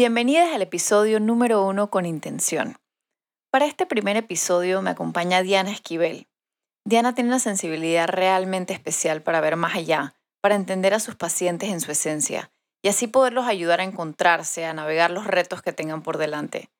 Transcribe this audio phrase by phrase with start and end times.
[0.00, 2.76] Bienvenidas al episodio número uno con intención.
[3.50, 6.28] Para este primer episodio me acompaña Diana Esquivel.
[6.84, 11.70] Diana tiene una sensibilidad realmente especial para ver más allá, para entender a sus pacientes
[11.70, 16.02] en su esencia y así poderlos ayudar a encontrarse, a navegar los retos que tengan
[16.02, 16.70] por delante.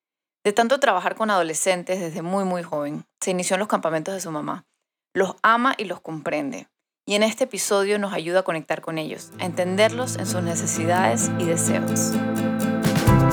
[0.44, 4.20] De tanto trabajar con adolescentes desde muy muy joven, se inició en los campamentos de
[4.20, 4.64] su mamá.
[5.12, 6.68] Los ama y los comprende.
[7.04, 11.32] Y en este episodio nos ayuda a conectar con ellos, a entenderlos en sus necesidades
[11.40, 12.12] y deseos.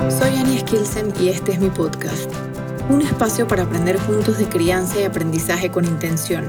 [0.09, 2.31] Soy Annie Skilsen y este es mi podcast.
[2.89, 6.45] Un espacio para aprender juntos de crianza y aprendizaje con intención.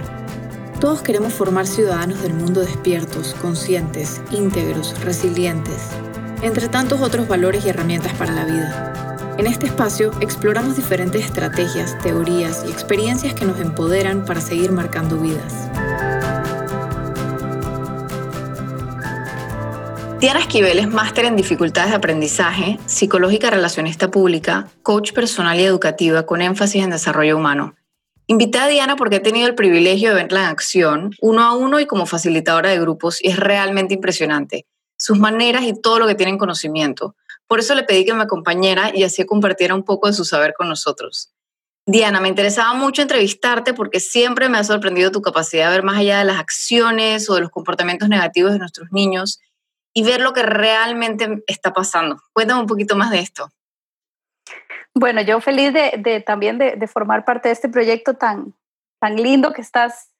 [0.79, 5.89] Todos queremos formar ciudadanos del mundo despiertos, conscientes, íntegros, resilientes,
[6.43, 9.35] entre tantos otros valores y herramientas para la vida.
[9.39, 15.17] En este espacio exploramos diferentes estrategias, teorías y experiencias que nos empoderan para seguir marcando
[15.19, 15.69] vidas.
[20.19, 26.25] Diana Esquivel es máster en dificultades de aprendizaje, psicológica relacionista pública, coach personal y educativa
[26.25, 27.75] con énfasis en desarrollo humano.
[28.27, 31.81] Invité a Diana porque he tenido el privilegio de verla en acción, uno a uno
[31.81, 34.65] y como facilitadora de grupos, y es realmente impresionante.
[34.97, 37.15] Sus maneras y todo lo que tiene en conocimiento.
[37.47, 40.55] Por eso le pedí que me acompañara y así compartiera un poco de su saber
[40.57, 41.35] con nosotros.
[41.85, 45.99] Diana, me interesaba mucho entrevistarte porque siempre me ha sorprendido tu capacidad de ver más
[45.99, 49.41] allá de las acciones o de los comportamientos negativos de nuestros niños
[49.97, 52.19] y ver lo que realmente está pasando.
[52.35, 53.49] Cuéntame un poquito más de esto.
[54.95, 58.55] Bueno, yo feliz de, también de, formar parte de este proyecto tan,
[59.01, 60.11] tan lindo que estás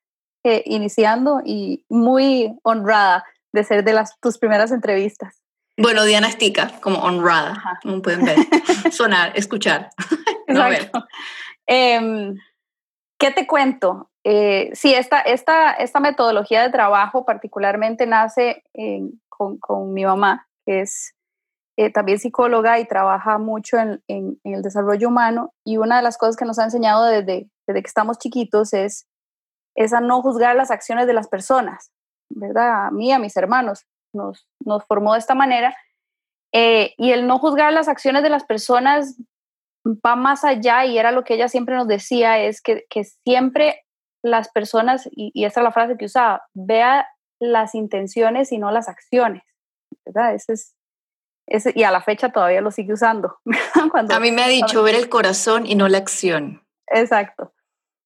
[0.45, 5.43] eh, iniciando y muy honrada de ser de las, tus primeras entrevistas.
[5.77, 8.39] Bueno, Diana Estica, como honrada, como pueden ver,
[8.91, 9.91] sonar, escuchar.
[10.49, 11.05] Exacto.
[11.67, 12.35] Em,
[13.19, 14.11] ¿Qué te cuento?
[14.29, 20.81] Eh, sí, esta, esta, esta metodología de trabajo particularmente nace en, con, mi mamá, que
[20.81, 21.15] es
[21.77, 25.55] eh, también psicóloga y trabaja mucho en, el desarrollo humano.
[25.65, 29.07] Y una de las cosas que nos ha enseñado desde, desde que estamos chiquitos es,
[29.77, 31.93] es a no juzgar las acciones de las personas,
[32.29, 32.87] ¿verdad?
[32.87, 35.77] A mí, a mis hermanos, nos, nos formó de esta manera.
[36.53, 39.21] Eh, y el no juzgar las acciones de las personas
[39.87, 43.86] va más allá y era lo que ella siempre nos decía, es que, que siempre
[44.31, 47.07] las personas, y, y esta es la frase que usaba, vea
[47.39, 49.43] las intenciones y no las acciones,
[50.05, 50.35] ¿verdad?
[50.35, 50.75] Ese es,
[51.47, 53.39] ese, y a la fecha todavía lo sigue usando.
[53.91, 56.67] Cuando, a mí me ha dicho ver el corazón y no la acción.
[56.89, 57.53] Exacto.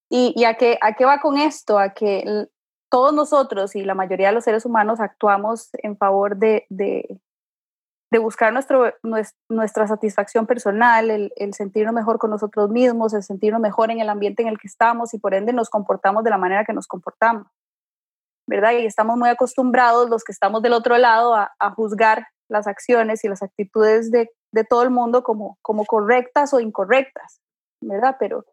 [0.09, 1.79] ¿Y, y a, qué, a qué va con esto?
[1.79, 2.49] A que
[2.91, 7.21] todos nosotros y la mayoría de los seres humanos actuamos en favor de, de,
[8.11, 8.93] de buscar nuestro,
[9.49, 14.09] nuestra satisfacción personal, el, el, sentirnos mejor con nosotros mismos, el sentirnos mejor en el
[14.09, 16.89] ambiente en el que estamos y por ende nos comportamos de la manera que nos
[16.89, 17.47] comportamos.
[18.51, 18.73] ¿verdad?
[18.73, 23.29] Y estamos muy acostumbrados, los que estamos del otro lado, a, juzgar las acciones y
[23.29, 24.29] las actitudes de,
[24.69, 27.41] todo el mundo como, como correctas o incorrectas,
[27.81, 28.17] ¿verdad?
[28.19, 28.45] Pero,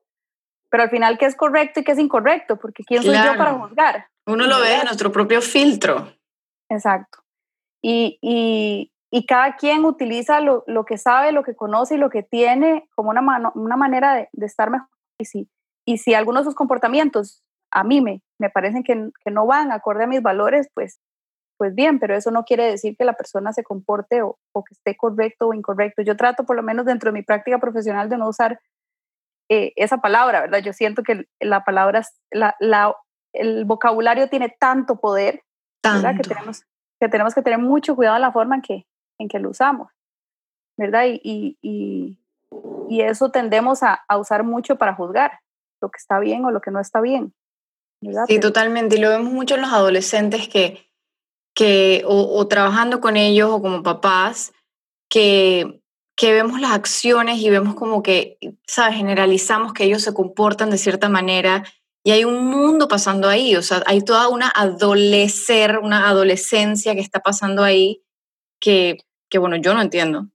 [0.70, 2.58] pero al final, ¿qué es correcto y qué es incorrecto?
[2.58, 4.08] Porque ¿quién soy yo para juzgar?
[4.28, 6.14] Uno lo ve en nuestro propio filtro.
[6.70, 7.24] Exacto.
[7.82, 8.92] Y, y,
[9.26, 13.10] cada quien utiliza lo, lo, que sabe, lo que conoce y lo que tiene como
[13.12, 14.90] una, una manera de, de, estar mejor.
[15.18, 15.50] Y si,
[15.86, 19.72] y si algunos de sus comportamientos a mí me, me parecen que, que, no van
[19.72, 21.00] acorde a mis valores, pues,
[21.58, 24.74] pues bien, pero eso no quiere decir que la persona se comporte o, o que
[24.74, 26.02] esté correcto o incorrecto.
[26.02, 28.60] Yo trato por lo menos dentro de mi práctica profesional de no usar
[29.50, 30.60] eh, esa palabra, ¿verdad?
[30.60, 32.02] Yo siento que la palabra,
[32.32, 32.94] la, la,
[33.34, 35.44] el vocabulario tiene tanto poder,
[35.84, 36.16] ¿verdad?
[36.16, 36.64] Que tenemos,
[37.00, 38.86] que tenemos que tener mucho cuidado en la forma en que,
[39.20, 39.92] en que lo usamos,
[40.78, 41.06] ¿verdad?
[41.06, 42.20] Y, y, y,
[42.90, 45.40] y eso tendemos a, a usar mucho para juzgar
[45.82, 47.34] lo que está bien o lo que no está bien.
[48.28, 48.96] Sí, totalmente.
[48.96, 50.88] Y lo vemos mucho en los adolescentes que,
[51.56, 54.54] que o, trabajando con ellos o como papás,
[55.10, 55.82] que,
[56.16, 58.98] que vemos las acciones y vemos como que, ¿sabes?
[58.98, 61.64] Generalizamos que ellos se comportan de cierta manera
[62.04, 67.02] y hay un mundo pasando ahí, o sea, hay toda una adolecer, una adolescencia que
[67.02, 68.04] está pasando ahí
[68.62, 68.98] que,
[69.30, 70.28] que bueno, yo no entiendo.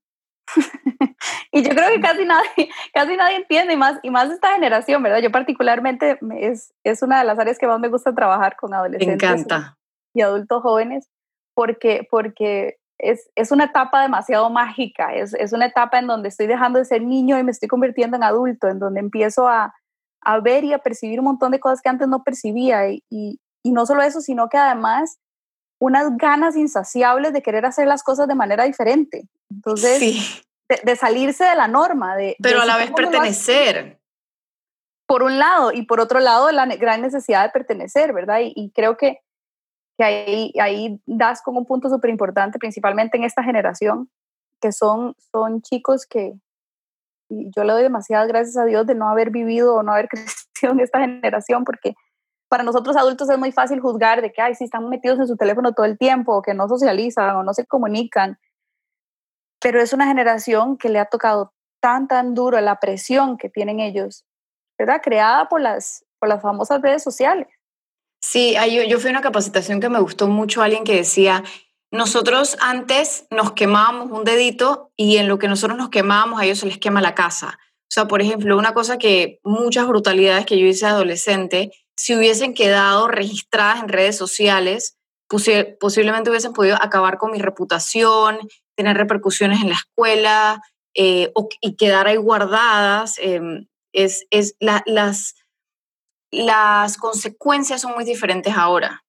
[1.52, 5.02] y yo creo que casi nadie, casi nadie entiende, y más, y más esta generación,
[5.02, 5.20] ¿verdad?
[5.20, 9.14] Yo particularmente es, es una de las áreas que más me gusta trabajar con adolescentes.
[9.14, 9.78] encanta.
[10.14, 11.08] Y, adultos jóvenes,
[11.54, 16.46] porque, porque es, es, una etapa demasiado mágica, es, es, una etapa en donde estoy
[16.46, 19.74] dejando de ser niño y me estoy convirtiendo en adulto, en donde empiezo a,
[20.20, 22.88] a ver y a percibir un montón de cosas que antes no percibía.
[22.90, 25.18] Y, y, y no solo eso, sino que además
[25.82, 29.28] unas ganas insaciables de querer hacer las cosas de manera diferente.
[29.50, 32.14] Entonces, de, salirse de la norma.
[32.14, 33.98] De, Pero a la vez pertenecer.
[35.06, 38.38] Por un lado, y por otro lado, la gran necesidad de pertenecer, ¿verdad?
[38.44, 39.22] Y, creo que,
[39.98, 44.08] que ahí, ahí das como un punto súper importante, principalmente en esta generación,
[44.60, 46.34] que son, son chicos que
[47.28, 50.74] yo le doy demasiadas gracias a Dios de no haber vivido o no haber crecido
[50.74, 51.96] en esta generación, porque
[52.52, 55.38] para nosotros adultos es muy fácil juzgar de que, ay, sí, están metidos en su
[55.38, 58.38] teléfono todo el tiempo, o que no socializan, o no se comunican.
[59.58, 63.80] Pero es una generación que le ha tocado tan, tan duro la presión que tienen
[63.80, 64.26] ellos,
[64.78, 65.00] ¿verdad?
[65.02, 67.48] Creada por las, por las famosas redes sociales.
[68.22, 71.42] Sí, yo, yo fui a una capacitación que me gustó mucho, alguien que decía,
[71.90, 76.58] nosotros antes nos quemábamos un dedito y en lo que nosotros nos quemábamos a ellos
[76.58, 77.58] se les quema la casa.
[77.92, 82.54] O sea, por ejemplo, una cosa que muchas brutalidades que yo hice adolescente, si hubiesen
[82.54, 84.96] quedado registradas en redes sociales,
[85.80, 88.38] posiblemente hubiesen podido acabar con mi reputación,
[88.76, 90.62] tener repercusiones en la escuela
[90.94, 93.16] eh, y quedar ahí guardadas.
[93.18, 95.34] Em, es, es las,
[96.30, 99.04] las consecuencias son muy diferentes ahora.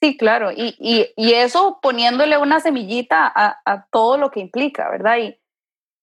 [0.00, 4.88] Sí, claro, y, y, y eso poniéndole una semillita a, a, todo lo que implica,
[4.90, 5.18] ¿verdad?
[5.18, 5.40] Y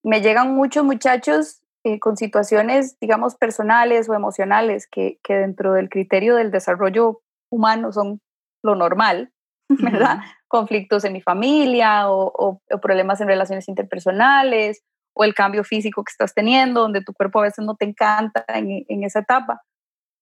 [0.04, 5.88] me llegan muchos muchachos eh, con situaciones, digamos, personales o emocionales que, que, dentro del
[5.88, 7.22] criterio del desarrollo
[7.52, 8.22] humano son
[8.64, 9.32] lo normal,
[9.70, 10.18] ¿verdad?
[10.48, 14.82] Conflictos en mi familia o, o, o, problemas en relaciones interpersonales
[15.16, 18.44] o el cambio físico que estás teniendo, donde tu cuerpo a veces no te encanta
[18.48, 19.62] en, en esa etapa.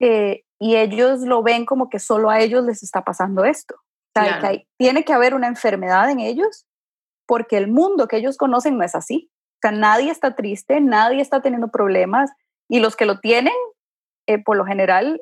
[0.02, 3.76] Eh, y ellos lo ven como que solo a ellos les está pasando esto.
[3.76, 6.66] O sea, que hay, tiene que haber una enfermedad en ellos
[7.26, 9.32] porque el mundo que ellos conocen no es así.
[9.64, 12.32] Sea, nadie está triste, nadie está teniendo problemas
[12.70, 13.54] y los que lo tienen,
[14.28, 15.22] eh, por lo general,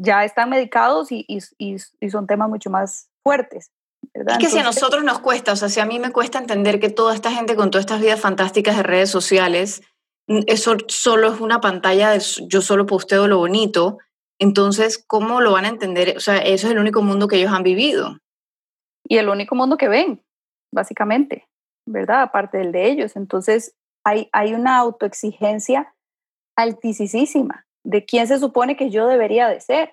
[0.00, 3.72] ya están medicados y, y, y, son temas mucho más fuertes.
[4.14, 4.34] ¿verdad?
[4.34, 6.78] Es que si a nosotros nos cuesta, o sea, si a mí me cuesta entender
[6.78, 9.82] que toda esta gente con todas estas vidas fantásticas de redes sociales,
[10.28, 13.98] eso solo es una pantalla de yo solo posteo lo bonito,
[14.38, 16.16] entonces, ¿cómo lo van a entender?
[16.16, 18.20] O sea, eso es el único mundo que ellos han vivido.
[19.08, 20.22] Y el único mundo que ven,
[20.72, 21.48] básicamente,
[21.86, 22.22] ¿verdad?
[22.22, 23.16] Aparte del de ellos.
[23.16, 23.74] Entonces,
[24.04, 25.94] hay, hay una autoexigencia
[26.56, 29.92] altísima de quién se supone que yo debería de ser,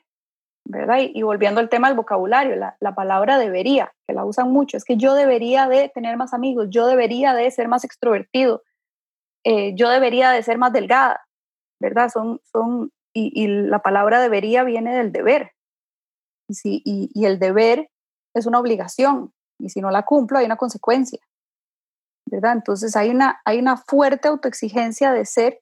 [0.66, 1.00] ¿verdad?
[1.02, 4.86] Y, volviendo al tema del vocabulario, la, la, palabra debería, que la usan mucho, es
[4.86, 8.64] que yo debería de tener más amigos, yo debería de ser más extrovertido,
[9.44, 11.28] eh, yo debería de ser más delgada,
[11.80, 12.10] ¿verdad?
[12.10, 15.52] Son, son, y, la palabra debería viene del deber.
[16.50, 17.90] Sí, y, el deber
[18.34, 21.20] es una obligación, y si no la cumplo hay una consecuencia,
[22.34, 22.54] ¿verdad?
[22.54, 25.62] Entonces hay una, hay una fuerte autoexigencia de ser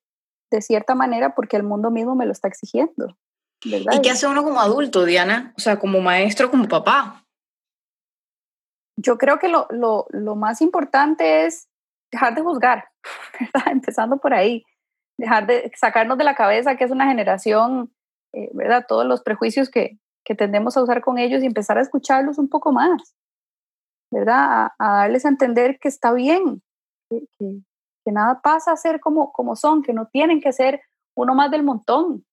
[0.49, 3.17] de cierta manera porque el mundo mismo me lo está exigiendo.
[3.65, 3.93] ¿verdad?
[3.93, 5.53] ¿Y qué hace uno como adulto, Diana?
[5.57, 7.25] O sea, como maestro, como papá.
[8.95, 11.67] Yo creo que lo, lo, lo más importante es
[12.09, 12.85] dejar de juzgar,
[13.39, 13.71] ¿verdad?
[13.71, 14.63] Empezando por ahí,
[15.17, 17.93] dejar de sacarnos de la cabeza que es una generación,
[18.31, 18.85] eh, ¿verdad?
[18.87, 22.47] Todos los prejuicios que, que, tendemos a usar con ellos y empezar a escucharlos un
[22.47, 23.13] poco más,
[24.11, 24.37] ¿verdad?
[24.37, 26.61] A, a darles a entender que está bien,
[27.09, 30.81] que, que, nada pasa a ser como, como son, que no tienen que ser
[31.15, 32.25] uno más del montón,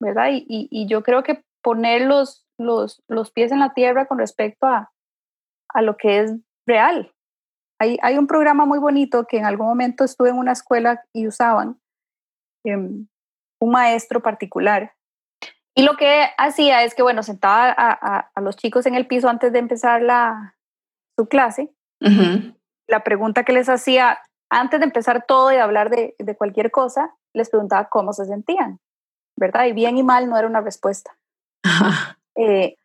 [0.00, 0.30] ¿verdad?
[0.32, 4.66] Y, y, yo creo que poner los, los, los pies en la tierra con respecto
[4.66, 4.90] a,
[5.68, 6.34] a lo que es
[6.66, 7.12] real,
[7.80, 11.28] hay, hay, un programa muy bonito que en algún momento estuve en una escuela y
[11.28, 11.80] usaban
[12.64, 14.94] eh, un maestro particular.
[15.76, 19.06] Y lo que hacía es que, bueno, sentaba a, a, a los chicos en el
[19.06, 20.57] piso antes de empezar la,
[21.18, 21.70] su clase.
[22.00, 22.54] Uh -huh.
[22.86, 24.18] La pregunta que les hacía
[24.50, 28.78] antes de empezar todo y hablar de, de cualquier cosa, les preguntaba cómo se sentían,
[29.36, 29.66] ¿verdad?
[29.66, 31.16] Y bien y mal no era una respuesta.
[32.36, 32.76] eh,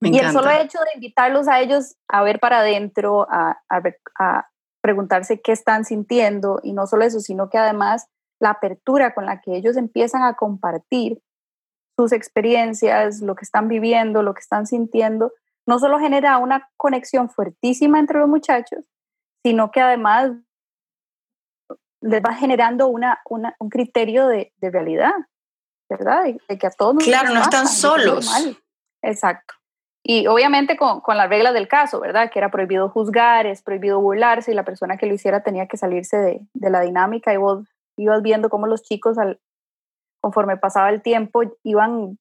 [0.00, 3.82] y el solo hecho de invitarlos a ellos a ver para adentro, a, a,
[4.18, 4.48] a,
[4.80, 8.08] preguntarse qué están sintiendo, y no solo eso, sino que además
[8.40, 11.20] la apertura con la que ellos empiezan a compartir
[11.96, 15.32] sus experiencias, lo que están viviendo, lo que están sintiendo,
[15.68, 18.86] no solo genera una conexión fuertísima entre los muchachos,
[19.44, 20.32] sino que además
[22.00, 25.12] les va generando una, una un criterio de, de, realidad,
[25.90, 26.24] ¿verdad?
[26.24, 28.30] De, de, que a todos Claro, no están solos.
[29.02, 29.54] Exacto.
[30.02, 32.30] Y obviamente con, con, las reglas del caso, ¿verdad?
[32.30, 35.76] Que era prohibido juzgar, es prohibido burlarse y la persona que lo hiciera tenía que
[35.76, 39.38] salirse de, de la dinámica y vos ibas viendo cómo los chicos, al,
[40.22, 42.16] conforme pasaba el tiempo, iban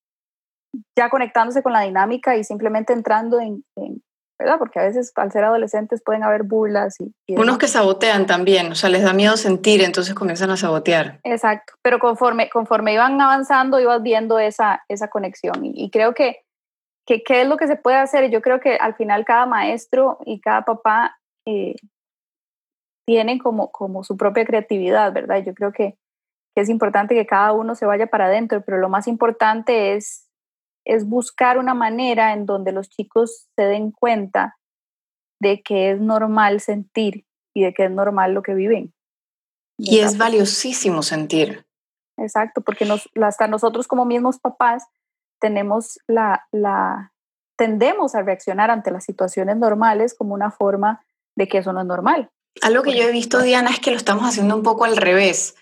[0.98, 4.02] ya conectándose con la dinámica y simplemente entrando en, en
[4.40, 4.60] ¿verdad?
[4.60, 6.96] Porque a veces al ser adolescentes pueden haber burlas.
[7.00, 10.58] Y, y Unos que sabotean también, o sea, les da miedo sentir, entonces comienzan a
[10.58, 11.20] sabotear.
[11.24, 16.42] Exacto, pero conforme, conforme iban avanzando, ibas viendo esa, esa conexión y, y creo que
[17.08, 18.30] que qué es lo que se puede hacer.
[18.30, 21.76] Yo creo que al final cada maestro y cada papá eh,
[23.08, 25.42] tiene como, como su propia creatividad, ¿verdad?
[25.44, 25.98] Yo creo que,
[26.54, 30.27] que, es importante que cada uno se vaya para adentro, pero lo más importante es,
[30.88, 34.58] es buscar una manera en donde los chicos se den cuenta
[35.40, 38.94] de que es normal sentir y de que es normal lo que viven.
[39.78, 41.66] Y es valiosísimo sentir.
[42.18, 44.86] Exacto, porque nos, hasta nosotros como mismos papás
[45.40, 47.14] tenemos la, la,
[47.58, 51.86] tendemos a reaccionar ante las situaciones normales como una forma de que eso no es
[51.86, 52.32] normal.
[52.62, 55.56] Algo que yo he visto, Diana, es que lo estamos haciendo un poco al revés,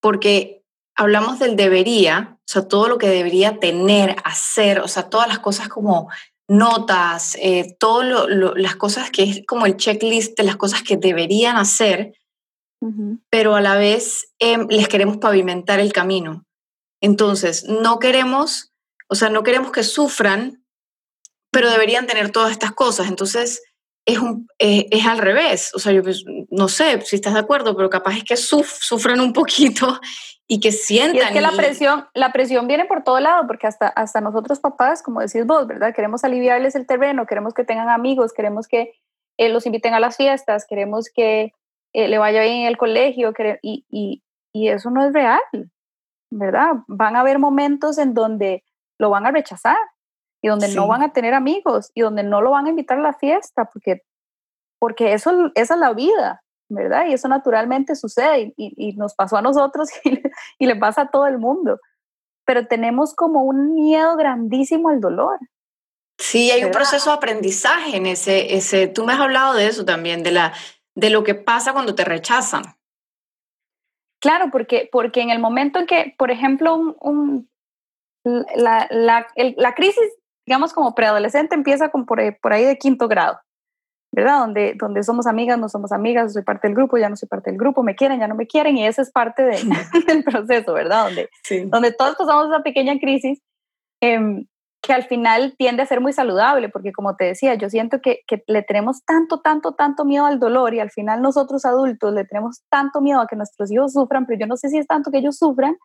[0.00, 0.65] porque
[0.96, 5.38] hablamos del debería, o sea, todo lo que debería tener, hacer, o sea, todas las
[5.38, 6.08] cosas como
[6.48, 8.26] notas, eh, todas
[8.56, 12.14] las cosas que es como el checklist de las cosas que deberían hacer,
[13.30, 16.44] pero a la vez em, les queremos pavimentar el camino.
[17.02, 18.72] Entonces, no queremos,
[19.08, 20.64] o sea, no queremos que sufran,
[21.50, 23.08] pero deberían tener todas estas cosas.
[23.08, 23.62] Entonces,
[24.06, 25.72] es, un, es al revés.
[25.74, 29.20] O sea, yo pues, no sé si estás de acuerdo, pero capaz es que sufran
[29.20, 30.00] un poquito
[30.46, 31.16] y que sientan.
[31.16, 34.60] Y es que la presión, la presión viene por todo lado, porque hasta, hasta nosotros
[34.60, 35.92] papás, como decís vos, ¿verdad?
[35.92, 38.92] Queremos aliviarles el terreno, queremos que tengan amigos, queremos que
[39.38, 41.52] eh, los inviten a las fiestas, queremos que
[41.92, 44.22] eh, le vaya bien en el colegio, y, y,
[44.52, 45.40] y eso no es real,
[46.30, 46.74] ¿verdad?
[46.86, 48.62] Van a haber momentos en donde
[48.98, 49.76] lo van a rechazar
[50.46, 53.02] y donde no van a tener amigos y donde no lo van a invitar a
[53.02, 54.04] la fiesta, porque,
[54.78, 57.06] porque eso, esa es la vida, ¿verdad?
[57.08, 61.38] Y eso naturalmente sucede y, nos pasó a nosotros y, le pasa a todo el
[61.38, 61.80] mundo.
[62.44, 65.36] Pero tenemos como un miedo grandísimo al dolor.
[66.16, 69.84] Sí, hay un proceso de aprendizaje en ese, ese, tú me has hablado de eso
[69.84, 70.52] también, de, la,
[70.94, 72.62] de lo que pasa cuando te rechazan.
[74.20, 77.48] Claro, porque, porque en el momento en que, por ejemplo, un,
[78.26, 80.12] la, la, la, crisis,
[80.46, 83.38] digamos como preadolescente, empieza con por, por ahí de quinto grado.
[84.12, 84.40] ¿verdad?
[84.40, 87.50] Donde, donde somos amigas, no somos amigas, soy parte del grupo, ya no soy parte
[87.50, 89.58] del grupo, me quieren, ya no me quieren, y esa es parte de,
[90.06, 91.04] del proceso, ¿verdad?
[91.04, 91.28] Donde,
[91.66, 93.42] donde todos pasamos esa pequeña crisis
[94.00, 94.46] em,
[94.80, 98.20] que al final tiende a ser muy saludable, porque como te decía, yo siento que,
[98.26, 102.24] que, le tenemos tanto, tanto, tanto miedo al dolor y al final nosotros adultos le
[102.24, 105.10] tenemos tanto miedo a que nuestros hijos sufran, pero yo no sé si es tanto
[105.10, 105.76] que ellos sufran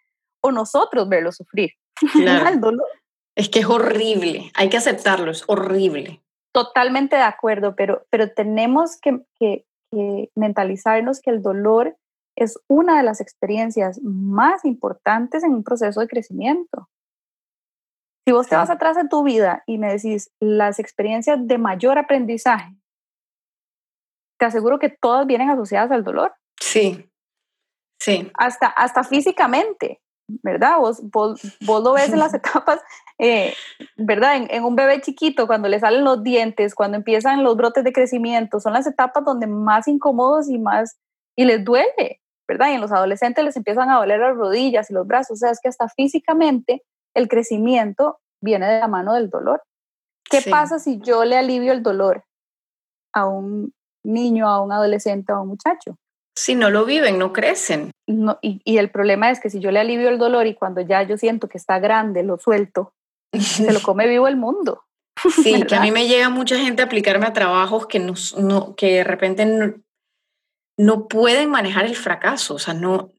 [0.41, 1.71] o nosotros verlos sufrir.
[2.13, 2.47] Claro.
[2.47, 2.87] el dolor.
[3.35, 6.21] Es que es horrible, hay que aceptarlo, es horrible.
[6.53, 9.65] Totalmente de acuerdo, pero, pero tenemos que, que,
[10.35, 11.97] mentalizarnos que el dolor
[12.37, 16.89] es una de las experiencias más importantes en un proceso de crecimiento.
[18.25, 21.97] Si vos te vas atrás en tu vida y me decís las experiencias de mayor
[21.97, 22.73] aprendizaje,
[24.39, 26.33] te aseguro que todas vienen asociadas al dolor.
[26.59, 27.09] Sí,
[27.99, 28.31] sí.
[28.35, 30.01] Hasta, hasta físicamente.
[30.43, 30.77] ¿Verdad?
[30.79, 31.41] Vos, vos,
[31.83, 32.79] lo ves en las etapas,
[33.17, 33.53] eh,
[33.97, 34.47] ¿verdad?
[34.49, 38.59] En, un bebé chiquito, cuando le salen los dientes, cuando empiezan los brotes de crecimiento,
[38.59, 40.97] son las etapas donde más incómodos y más,
[41.35, 42.69] y les duele, ¿verdad?
[42.71, 45.51] Y en los adolescentes les empiezan a doler las rodillas y los brazos, o sea,
[45.51, 46.83] es que hasta físicamente
[47.13, 49.61] el crecimiento viene de la mano del dolor.
[50.29, 52.23] ¿Qué pasa si yo le alivio el dolor
[53.13, 53.73] a un
[54.03, 55.97] niño, a un adolescente, a un muchacho?
[56.35, 57.91] Si no lo viven, no crecen.
[58.41, 61.17] y, el problema es que si yo le alivio el dolor y cuando ya yo
[61.17, 62.93] siento que está grande, lo suelto,
[63.33, 64.83] se lo come vivo el mundo.
[65.43, 68.95] Sí, que a mí me llega mucha gente a aplicarme a trabajos que, no, que
[68.95, 69.75] de repente
[70.77, 73.11] no, pueden manejar el fracaso, o sea, no,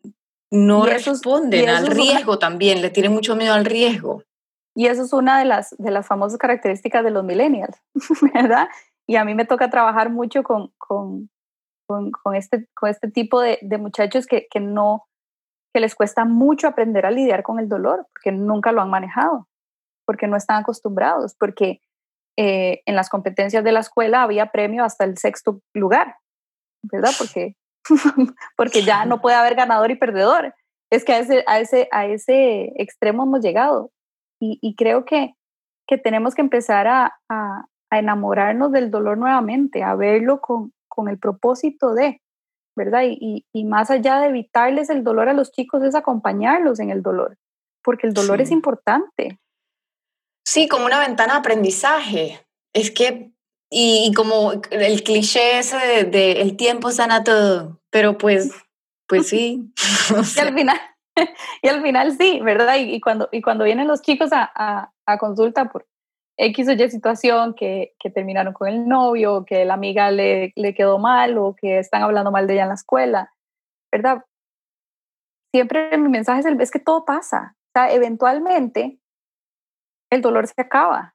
[0.50, 4.24] no responden al riesgo también, le tienen mucho miedo al riesgo.
[4.74, 7.76] Y eso es una de las, de las famosas características de los millennials,
[8.34, 8.68] ¿verdad?
[9.06, 11.28] Y a mí me toca trabajar mucho con, con,
[11.86, 15.06] con, este, con este tipo de, muchachos que, no,
[15.72, 19.48] que les cuesta mucho aprender a lidiar con el dolor, porque nunca lo han manejado,
[20.06, 21.80] porque no están acostumbrados, porque
[22.38, 26.16] eh, en las competencias de la escuela había premio hasta el sexto lugar,
[26.82, 27.10] ¿verdad?
[27.18, 27.56] Porque,
[28.56, 30.54] porque ya no puede haber ganador y perdedor.
[30.90, 33.90] Es que a ese, a ese, a ese extremo hemos llegado.
[34.44, 35.36] Y, creo que,
[35.86, 41.18] que tenemos que empezar a, a, enamorarnos del dolor nuevamente, a verlo con, con el
[41.18, 42.20] propósito de,
[42.76, 43.04] ¿verdad?
[43.06, 47.02] Y, y, más allá de evitarles el dolor a los chicos es acompañarlos en el
[47.02, 47.38] dolor,
[47.82, 49.38] porque el dolor es importante.
[50.44, 52.46] Sí, como una ventana de aprendizaje.
[52.74, 53.32] Es que,
[53.70, 58.50] y, como el cliché ese de, el tiempo sana todo, pero pues,
[59.06, 59.72] pues sí.
[60.36, 60.80] y al final,
[61.62, 62.76] y al final sí, ¿verdad?
[62.78, 65.86] Y, cuando, y cuando vienen los chicos a, a, a consulta por,
[66.36, 70.74] X o Y situación, que, que terminaron con el novio, que la amiga le, le
[70.74, 73.32] quedó mal o que están hablando mal de ella en la escuela,
[73.92, 74.24] ¿verdad?
[75.54, 77.56] Siempre mi mensaje es, el, es que todo pasa.
[77.68, 78.98] O sea, eventualmente
[80.10, 81.14] el dolor se acaba,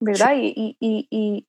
[0.00, 0.34] ¿verdad?
[0.36, 1.46] Y, y, y,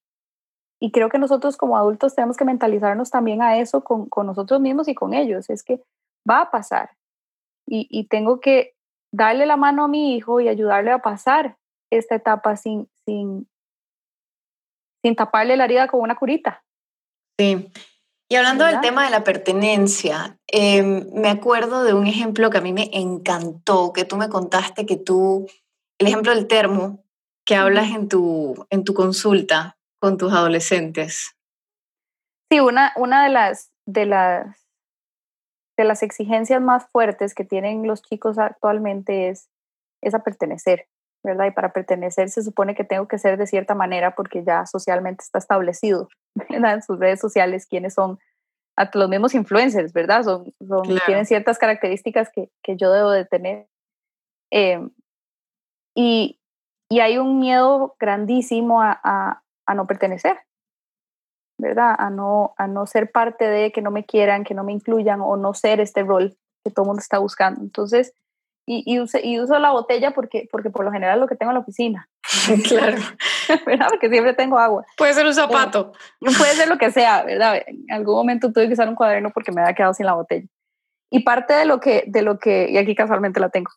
[0.80, 4.60] y, creo que nosotros como adultos tenemos que mentalizarnos también a eso con, con nosotros
[4.60, 5.50] mismos y con ellos.
[5.50, 5.84] Es que
[6.30, 6.92] va a pasar.
[7.68, 8.74] Y, y tengo que
[9.14, 11.59] darle la mano a mi hijo y ayudarle a pasar
[11.90, 13.50] esta etapa sin, sin,
[15.04, 16.64] sin taparle la herida con una curita.
[17.38, 17.72] Sí.
[18.32, 22.62] Y hablando del tema de la pertenencia, em, me acuerdo de un ejemplo que a
[22.62, 25.48] mí me encantó, que tú me contaste que tú,
[25.98, 27.04] el ejemplo del termo,
[27.44, 31.36] que hablas en tu, en tu consulta con tus adolescentes.
[32.52, 34.68] Sí, una, una de, las, de, las,
[35.76, 39.50] de las exigencias más fuertes que tienen los chicos actualmente es,
[40.04, 40.88] es a pertenecer,
[41.24, 41.46] ¿verdad?
[41.48, 45.24] Y para pertenecer se supone que tengo que ser de cierta manera porque ya socialmente
[45.24, 46.08] está establecido
[46.50, 48.20] en sus redes sociales quiénes son
[48.94, 50.24] los mismos influencers, ¿verdad?
[50.24, 50.54] Son,
[51.06, 53.68] Tienen ciertas características que, que, yo debo de tener.
[54.52, 54.90] Em,
[55.96, 56.40] y,
[56.90, 60.40] y, hay un miedo grandísimo a, a, a, no pertenecer,
[61.58, 61.96] ¿verdad?
[61.98, 65.20] A no, a no ser parte de, que no me quieran, que no me incluyan
[65.22, 67.62] o no ser este rol que todo el mundo está buscando.
[67.62, 68.14] Entonces,
[68.72, 71.56] y, y, y uso la botella porque, porque por lo general lo que tengo en
[71.56, 72.08] la oficina.
[72.68, 72.98] Claro.
[73.66, 73.88] ¿Verdad?
[73.90, 74.86] Porque siempre tengo agua.
[74.96, 75.92] Puede ser un zapato.
[76.20, 77.64] puede ser lo que sea, ¿verdad?
[77.66, 80.48] En algún momento tuve que usar un cuaderno porque me había quedado sin la botella.
[81.10, 83.72] Y parte de lo que, de lo que, y aquí casualmente la tengo,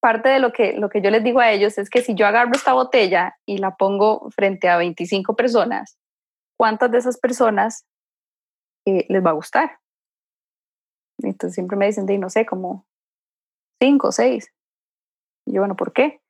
[0.00, 2.26] parte de lo que, lo que yo les digo a ellos es que si yo
[2.26, 5.96] agarro esta botella y la pongo frente a 25 personas,
[6.58, 7.86] ¿cuántas de esas personas
[8.86, 9.78] eh, les va a gustar?
[11.22, 12.86] Entonces siempre me dicen, de, no sé, como
[13.84, 14.50] cinco, seis.
[15.46, 16.20] Y yo, bueno, ¿por qué?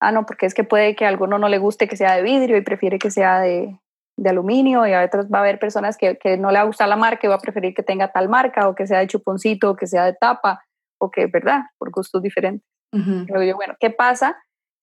[0.00, 2.22] Ah, no, porque es que puede que a alguno no le guste que sea de
[2.22, 3.78] vidrio y prefiere que sea de,
[4.16, 6.66] de aluminio y a otros va a haber personas que, que, no le va a
[6.66, 9.08] gustar la marca y va a preferir que tenga tal marca o que sea de
[9.08, 10.64] chuponcito o que sea de tapa
[11.00, 11.62] o que, ¿verdad?
[11.78, 12.66] Por gustos diferentes.
[12.92, 14.36] yo, bueno, ¿qué pasa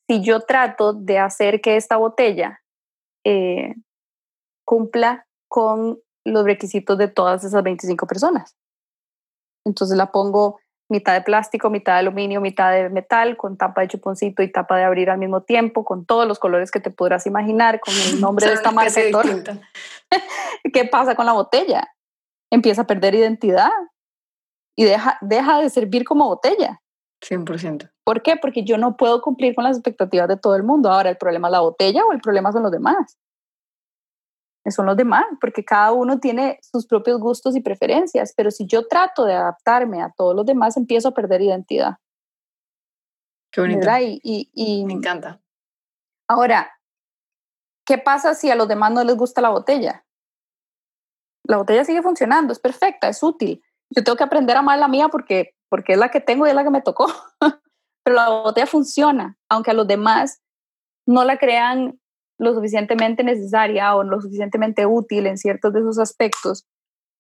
[0.10, 2.62] si yo trato de hacer que esta botella
[3.26, 3.76] eh,
[4.66, 8.56] cumpla con los requisitos de todas esas 25 personas?
[9.66, 10.60] Entonces la pongo
[10.92, 14.78] mitad de plástico, mitad de aluminio, mitad de metal, con tapa de chuponcito y tapa
[14.78, 18.20] de abrir al mismo tiempo, con todos los colores que te podrás imaginar, con el
[18.22, 18.92] nombre de esta marca.
[20.74, 21.88] ¿Qué pasa con la botella?
[22.52, 23.72] Empieza a perder identidad
[24.76, 26.82] y deja, deja de servir como botella.
[27.26, 27.90] 100%.
[28.04, 28.36] ¿Por qué?
[28.36, 30.92] Porque yo no puedo cumplir con las expectativas de todo el mundo.
[30.92, 33.18] Ahora, ¿el problema es la botella o el problema son los demás?
[34.70, 38.88] Son los demás, porque cada uno tiene sus propios gustos y preferencias, pero si yo
[38.88, 41.98] trato de adaptarme a todos los demás, empiezo a perder identidad.
[43.52, 43.88] Qué bonito.
[44.00, 45.42] Y, Me encanta.
[46.28, 46.72] Ahora,
[47.86, 50.06] ¿qué pasa si a los demás no les gusta la botella?
[51.44, 53.64] La botella sigue funcionando, es perfecta, es útil.
[53.90, 56.50] Yo tengo que aprender a amar la mía porque, porque es la que tengo y
[56.50, 57.08] es la que me tocó.
[58.04, 60.42] pero la botella funciona, aunque a los demás
[61.06, 62.00] no la crean
[62.42, 66.66] lo suficientemente necesaria o lo suficientemente útil en ciertos de esos aspectos,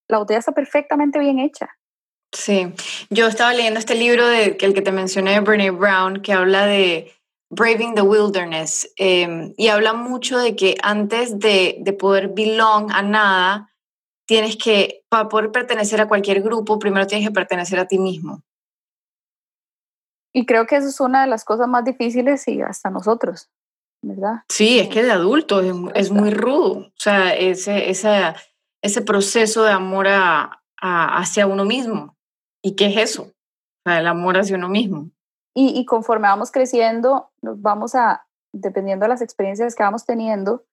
[0.10, 1.70] la botella está perfectamente bien hecha.
[2.34, 2.74] Sí,
[3.12, 6.66] yo estaba leyendo este libro de, el que te mencioné, de Brene Brown, que habla
[6.66, 7.12] de
[7.52, 13.04] Braving the Wilderness em, y habla mucho de que antes de, de poder belong a
[13.04, 13.72] nada,
[14.26, 18.42] tienes que, para poder pertenecer a cualquier grupo, primero tienes que pertenecer a ti mismo.
[20.34, 23.52] Y creo que eso es una de las cosas más difíciles y hasta nosotros.
[24.02, 24.44] ¿Verdad?
[24.50, 25.62] Sí, es que de adulto
[25.94, 28.34] es, muy rudo, o sea, ese, ese,
[28.82, 32.16] ese proceso de amor a, hacia uno mismo.
[32.64, 33.32] ¿Y qué es eso?
[33.84, 35.10] el amor hacia uno mismo.
[35.56, 40.64] Y, y, conforme vamos creciendo, nos vamos a, dependiendo de las experiencias que vamos teniendo,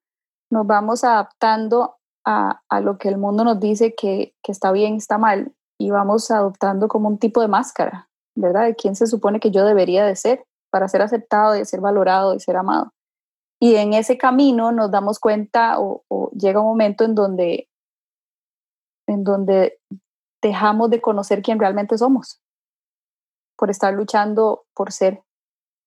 [0.50, 4.96] nos vamos adaptando a, a lo que el mundo nos dice que, que está bien,
[4.96, 8.66] está mal, y vamos adoptando como un tipo de máscara, ¿verdad?
[8.66, 12.32] De quién se supone que yo debería de ser para ser aceptado, de ser valorado,
[12.32, 12.92] de ser amado.
[13.60, 16.04] Y en ese camino nos damos cuenta o,
[16.36, 17.68] llega un momento en donde,
[19.06, 19.80] en donde
[20.40, 22.40] dejamos de conocer quién realmente somos
[23.56, 25.22] por estar luchando por ser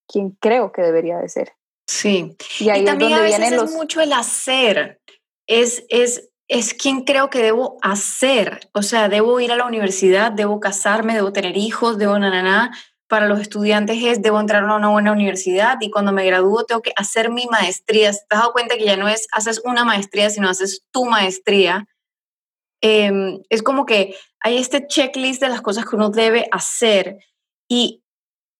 [0.07, 1.53] quien creo que debería de ser.
[1.87, 2.35] Sí.
[2.59, 5.01] Y ahí también a veces es mucho el hacer.
[5.47, 8.69] Es, es, es quien creo que debo hacer.
[8.73, 12.71] O sea, debo ir a la universidad, debo casarme, debo tener hijos, debo nananá
[13.11, 16.81] para los estudiantes es, debo entrar a una buena universidad y cuando me gradúo tengo
[16.81, 18.09] que hacer mi maestría.
[18.09, 21.89] ¿Te has dado cuenta que ya no es haces una maestría, sino haces tu maestría?
[22.81, 27.17] Em, es como que hay este checklist de las cosas que uno debe hacer.
[27.69, 28.01] Y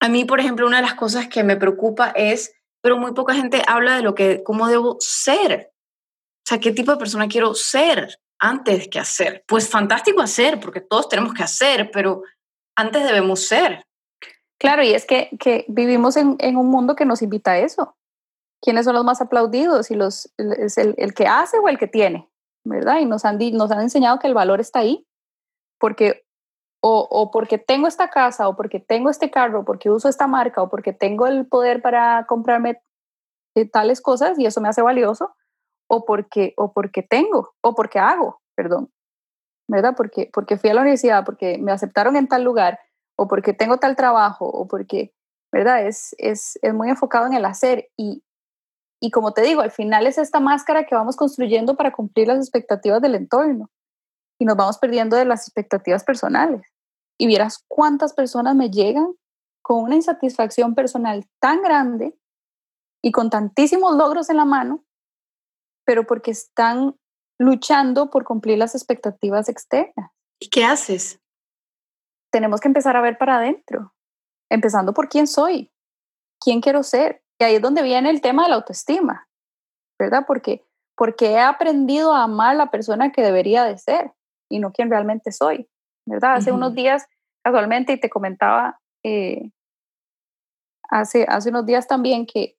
[0.01, 3.33] a mí, por ejemplo, una de las cosas que me preocupa es, pero muy poca
[3.33, 5.71] gente habla de lo que, cómo debo ser.
[6.45, 9.45] O sea, qué tipo de persona quiero ser antes que hacer.
[9.47, 12.23] Pues fantástico hacer, porque todos tenemos que hacer, pero
[12.75, 13.85] antes debemos ser.
[14.61, 17.95] Claro, y es que, que vivimos en, en, un mundo que nos invita a eso.
[18.61, 19.89] ¿Quiénes son los más aplaudidos?
[19.89, 22.29] Y los, ¿Es el, el que hace o el que tiene?
[22.63, 22.99] ¿Verdad?
[22.99, 25.07] Y nos han, nos han enseñado que el valor está ahí.
[25.79, 26.27] Porque
[26.79, 30.61] o, o, porque tengo esta casa, o porque tengo este carro, porque uso esta marca,
[30.61, 32.83] o porque tengo el poder para comprarme
[33.71, 35.33] tales cosas y eso me hace valioso,
[35.87, 38.91] o porque, o porque tengo, o porque hago, perdón.
[39.67, 39.95] ¿verdad?
[39.97, 42.79] Porque, porque fui a la universidad, porque me aceptaron en tal lugar,
[43.17, 45.13] o porque tengo tal trabajo, o porque,
[45.51, 45.85] ¿verdad?
[45.87, 47.89] Es, es, es muy enfocado en el hacer.
[47.97, 48.23] Y,
[48.99, 52.39] y como te digo, al final es esta máscara que vamos construyendo para cumplir las
[52.39, 53.69] expectativas del entorno.
[54.39, 56.61] Y nos vamos perdiendo de las expectativas personales.
[57.19, 59.13] Y vieras cuántas personas me llegan
[59.61, 62.17] con una insatisfacción personal tan grande
[63.03, 64.83] y con tantísimos logros en la mano,
[65.85, 66.95] pero porque están
[67.39, 70.11] luchando por cumplir las expectativas externas.
[70.39, 71.20] ¿Y qué haces?
[72.31, 73.93] Tenemos que empezar a ver para adentro,
[74.49, 75.71] empezando por quién soy,
[76.39, 77.23] quién quiero ser.
[77.39, 79.27] Y ahí es donde viene el tema de la autoestima,
[79.99, 80.25] ¿verdad?
[80.27, 80.65] Porque,
[80.95, 84.11] porque he aprendido a amar a la persona que debería de ser
[84.49, 85.67] y no quien realmente soy,
[86.05, 86.35] ¿verdad?
[86.35, 87.07] Hace unos días,
[87.43, 89.51] casualmente, y te comentaba eh,
[90.89, 92.57] hace, hace unos días también que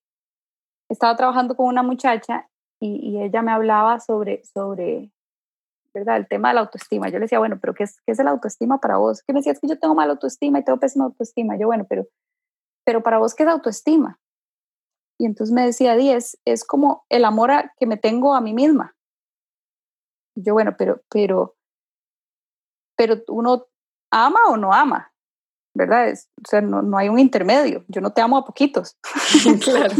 [0.90, 2.48] estaba trabajando con una muchacha
[2.80, 5.12] y, ella me hablaba sobre, sobre,
[5.94, 6.16] ¿verdad?
[6.16, 7.08] El tema de la autoestima.
[7.08, 9.22] Yo le decía, bueno, pero ¿qué es, qué es la autoestima para vos?
[9.22, 11.56] Que me decías que yo tengo mala autoestima y tengo pésima autoestima.
[11.58, 12.06] Yo, bueno, pero,
[12.84, 14.18] pero para vos, ¿qué es autoestima?
[15.18, 18.54] Y entonces me decía, Di, es, es como el amor que me tengo a mí
[18.54, 18.94] misma.
[20.34, 21.54] Yo, bueno, pero, pero,
[22.96, 23.66] pero uno
[24.10, 25.11] ama o no ama.
[25.74, 26.08] ¿Verdad?
[26.08, 27.84] Es, o sea, no, no, hay un intermedio.
[27.88, 28.96] Yo no te amo a poquitos.
[29.64, 29.94] claro.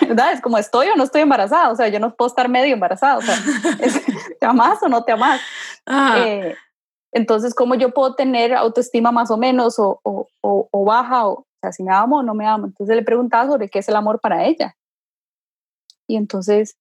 [0.00, 0.32] ¿Verdad?
[0.32, 1.70] Es como estoy o no estoy embarazada.
[1.70, 3.18] O sea, yo no puedo estar medio embarazada.
[3.18, 3.36] O sea,
[4.40, 5.40] ¿te amas o no te amas?
[5.86, 6.16] Ah.
[6.18, 6.56] Eh,
[7.12, 11.26] entonces, ¿cómo yo puedo tener autoestima más o menos o, o, o, baja?
[11.26, 12.66] O, o sea, si me amo o no me amo.
[12.66, 14.76] Entonces le preguntaba sobre qué es el amor para ella.
[16.06, 16.76] Y entonces,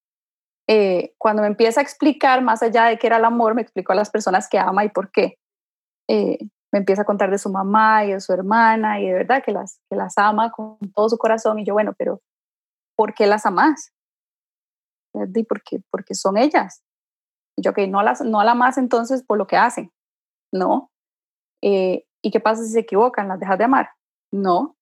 [0.67, 3.93] eh, cuando me empieza a explicar más allá de qué era el amor, me explicó
[3.93, 5.37] a las personas que ama y por qué.
[6.07, 6.37] Eh,
[6.71, 9.51] me empieza a contar de su mamá y de su hermana y de verdad que
[9.51, 12.21] las, que las ama con todo su corazón y yo, bueno, pero
[12.95, 13.93] ¿por qué las amas?
[15.13, 16.83] Y porque, porque son ellas.
[17.55, 19.91] Y yo, ok, no las, no la amas entonces por lo que hacen,
[20.51, 20.91] no.
[21.63, 23.27] Eh, ¿Y qué pasa si se equivocan?
[23.27, 23.89] ¿Las dejas de amar?
[24.31, 24.75] No.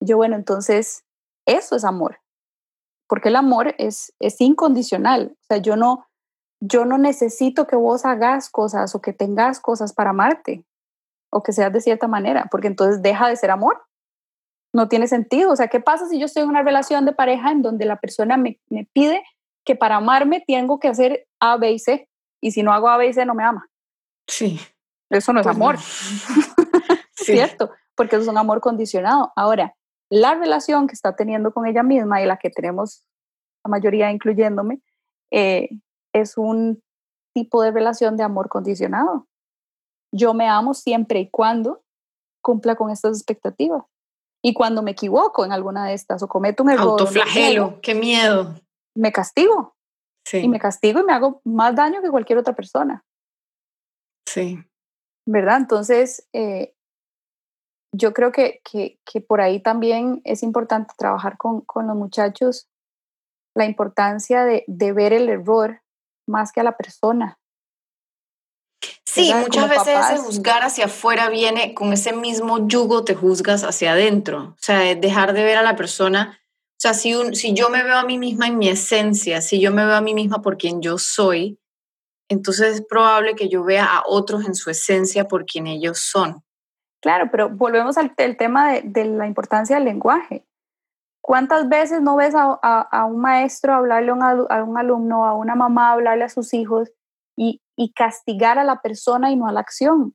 [0.00, 1.04] Yo, bueno, entonces
[1.46, 2.18] eso es amor.
[3.08, 5.36] Porque el amor es, es incondicional.
[5.40, 6.06] O sea, yo no,
[6.60, 10.66] yo no necesito que vos hagas cosas o que tengas cosas para amarte
[11.32, 13.82] o que seas de cierta manera, porque entonces deja de ser amor.
[14.74, 15.50] No tiene sentido.
[15.50, 17.96] O sea, ¿qué pasa si yo estoy en una relación de pareja en donde la
[17.96, 19.22] persona me, me pide
[19.64, 22.08] que para amarme tengo que hacer A, B y C?
[22.40, 23.68] Y si no hago A, B y C, no me ama.
[24.26, 24.60] Sí.
[25.08, 25.78] Eso no es pues amor.
[27.12, 27.70] ¿Cierto?
[27.94, 29.32] Porque eso es un amor condicionado.
[29.34, 29.74] Ahora,
[30.10, 33.06] la relación que está teniendo con ella misma y la que tenemos
[33.64, 34.82] la mayoría, incluyéndome,
[35.30, 35.70] eh,
[36.12, 36.82] es un
[37.34, 39.28] tipo de relación de amor condicionado
[40.12, 41.82] yo me amo siempre y cuando
[42.42, 43.84] cumpla con estas expectativas.
[44.44, 47.00] Y cuando me equivoco en alguna de estas o cometo un error.
[47.00, 48.56] Autoflagelo, qué miedo.
[48.96, 49.76] Me castigo.
[50.26, 50.38] Sí.
[50.38, 53.04] Y me castigo y me hago más daño que cualquier otra persona.
[54.28, 54.58] Sí.
[55.26, 55.58] ¿Verdad?
[55.58, 56.74] Entonces, eh,
[57.94, 62.68] yo creo que, que, que, por ahí también es importante trabajar con, con los muchachos
[63.54, 65.82] la importancia de, de, ver el error
[66.26, 67.38] más que a la persona.
[69.12, 73.92] Sí, muchas veces ese juzgar hacia afuera viene con ese mismo yugo, te juzgas hacia
[73.92, 74.54] adentro.
[74.54, 76.38] O sea, dejar de ver a la persona.
[76.48, 79.60] O sea, si, un, si yo me veo a mí misma en mi esencia, si
[79.60, 81.60] yo me veo a mí misma por quien yo soy,
[82.30, 86.42] entonces es probable que yo vea a otros en su esencia por quien ellos son.
[87.02, 90.46] Claro, pero volvemos al tema de, la importancia del lenguaje.
[91.20, 95.54] ¿Cuántas veces no ves a, un maestro hablarle a un, a un alumno, a una
[95.54, 96.90] mamá hablarle a sus hijos
[97.36, 100.14] y, y castigar a la persona y no a la acción.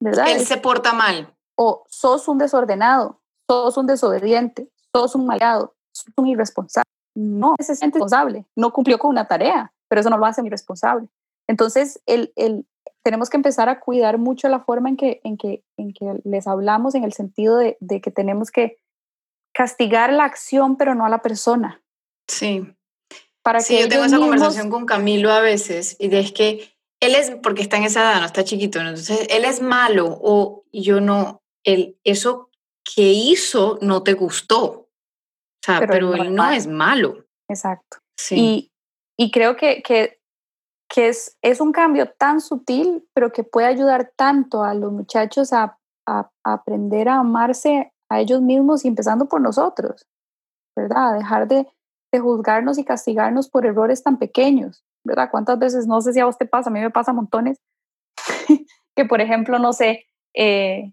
[0.00, 0.28] ¿Verdad?
[0.28, 1.34] Él se porta mal.
[1.56, 6.88] O sos un desordenado, sos un desobediente, sos un malgado, sos un irresponsable.
[7.14, 11.08] No, se siente responsable, no cumplió con una tarea, pero eso no lo hace irresponsable.
[11.48, 12.66] Entonces, el, el,
[13.02, 16.46] tenemos que empezar a cuidar mucho la forma en que, en que, en que les
[16.46, 18.78] hablamos, en el sentido de, de que tenemos que
[19.52, 21.82] castigar la acción, pero no a la persona.
[22.28, 22.74] Sí
[23.60, 27.62] sí, yo tengo esa conversación con Camilo a veces y es que él es, porque
[27.62, 31.98] está en esa edad, no está chiquito, entonces él es malo o yo no, él,
[32.04, 32.50] eso
[32.84, 34.62] que hizo no te gustó.
[34.62, 37.26] O sea, pero, él no es malo.
[37.48, 37.98] Exacto.
[38.16, 38.36] Sí.
[38.38, 38.72] Y,
[39.16, 40.20] y creo que, que,
[40.88, 45.52] que, es, es un cambio tan sutil, pero que puede ayudar tanto a los muchachos
[45.52, 50.06] a, a, a aprender a amarse a ellos mismos y empezando por nosotros,
[50.74, 51.10] ¿verdad?
[51.10, 51.66] A dejar de,
[52.12, 55.28] de juzgarnos y castigarnos por errores tan pequeños, ¿verdad?
[55.30, 57.58] ¿Cuántas veces, no sé si a vos te pasa, a mí me pasa montones,
[58.96, 60.92] que por ejemplo, no sé, eh,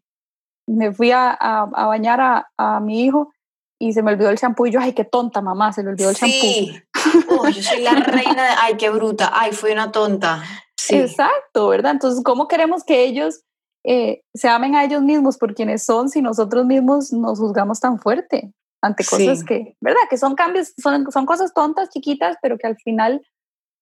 [0.68, 3.32] me fui a, a, bañar a, a, mi hijo
[3.80, 6.10] y se me olvidó el champú y yo, ay, qué tonta mamá, se le olvidó
[6.10, 6.36] el champú.
[6.36, 6.84] Sí,
[7.56, 10.44] yo soy la reina de, ay, qué bruta, ay, fui una tonta.
[10.90, 11.94] Exacto, ¿verdad?
[11.94, 13.44] Entonces, ¿cómo queremos que ellos
[13.84, 18.00] eh, se amen a ellos mismos por quienes son si nosotros mismos nos juzgamos tan
[18.00, 20.02] fuerte ante cosas que, ¿verdad?
[20.10, 23.22] Que son cambios, son, son cosas tontas, chiquitas, pero que al final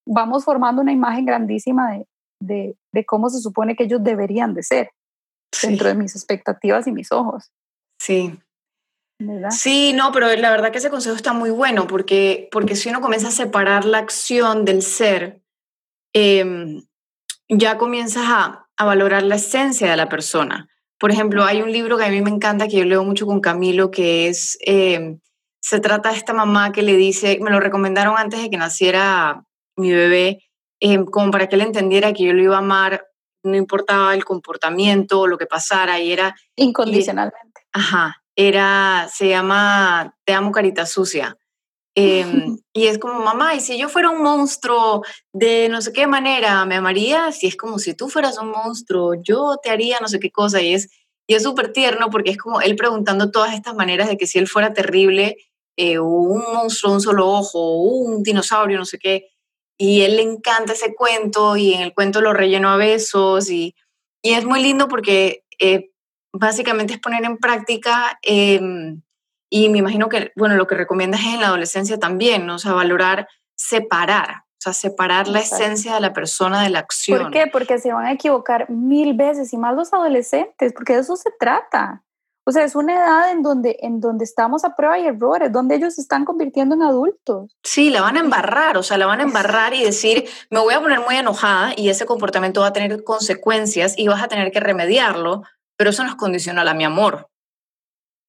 [0.07, 2.07] vamos formando una imagen grandísima de,
[2.39, 4.91] de, de cómo se supone que ellos deberían de ser
[5.61, 7.51] dentro de mis expectativas y mis ojos.
[7.99, 8.37] Sí.
[9.19, 9.51] ¿verdad?
[9.51, 13.01] Sí, no, pero la verdad que ese consejo está muy bueno porque, porque si uno
[13.01, 15.41] comienza a separar la acción del ser,
[16.13, 16.83] em,
[17.47, 20.67] ya comienzas a, a, valorar la esencia de la persona.
[20.99, 23.41] Por ejemplo, hay un libro que a mí me encanta, que yo leo mucho con
[23.41, 25.19] Camilo, que es, em,
[25.61, 29.43] se trata de esta mamá que le dice, me lo recomendaron antes de que naciera
[29.75, 30.43] mi bebé,
[30.79, 33.05] em, como para que él entendiera que yo lo iba a amar,
[33.43, 36.35] no importaba el comportamiento o lo que pasara, y era...
[36.55, 37.61] Incondicionalmente.
[37.73, 41.37] ajá, era, se llama Te amo carita sucia.
[41.95, 45.03] Em, y es como, mamá, y si yo fuera un monstruo
[45.33, 47.43] de no sé qué manera, ¿me amarías?
[47.43, 50.61] Y es como, si tú fueras un monstruo, yo te haría no sé qué cosa.
[50.61, 50.89] Y es
[51.27, 54.37] y es súper tierno porque es como él preguntando todas estas maneras de que si
[54.37, 55.37] él fuera terrible,
[55.77, 59.29] eh, un monstruo, un solo ojo, un dinosaurio, no sé qué.
[59.77, 63.75] Y él le encanta ese cuento y en el cuento lo relleno a besos y,
[64.21, 65.91] y es muy lindo porque eh,
[66.31, 69.01] básicamente es poner en práctica em,
[69.49, 72.55] y me imagino que, bueno, lo que recomiendas es en la adolescencia también, ¿no?
[72.55, 77.23] O sea, valorar, separar, o sea, separar la esencia de la persona de la acción.
[77.23, 77.47] ¿Por qué?
[77.47, 81.31] Porque se van a equivocar mil veces y más los adolescentes, porque de eso se
[81.39, 82.01] trata.
[82.47, 85.75] O sea, es una edad en donde, en donde estamos a prueba y errores, donde
[85.75, 87.51] ellos se están convirtiendo en adultos.
[87.63, 90.75] Sí, la van a embarrar, o sea, la van a embarrar y decir, me voy
[90.75, 94.51] a poner muy enojada y ese comportamiento va a tener consecuencias y vas a tener
[94.51, 95.41] que remediarlo,
[95.75, 97.29] pero eso no es condicional a mi amor.